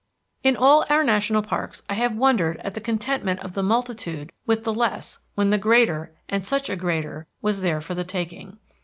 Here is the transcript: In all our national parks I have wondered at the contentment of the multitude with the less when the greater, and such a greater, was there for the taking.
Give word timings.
In 0.43 0.57
all 0.57 0.83
our 0.89 1.03
national 1.03 1.43
parks 1.43 1.83
I 1.87 1.93
have 1.93 2.15
wondered 2.15 2.57
at 2.63 2.73
the 2.73 2.81
contentment 2.81 3.39
of 3.41 3.53
the 3.53 3.61
multitude 3.61 4.31
with 4.47 4.63
the 4.63 4.73
less 4.73 5.19
when 5.35 5.51
the 5.51 5.59
greater, 5.59 6.11
and 6.27 6.43
such 6.43 6.71
a 6.71 6.75
greater, 6.75 7.27
was 7.43 7.61
there 7.61 7.81
for 7.81 7.93
the 7.93 8.03
taking. 8.03 8.57